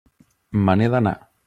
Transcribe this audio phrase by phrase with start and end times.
[0.69, 1.17] Me n'he d'anar.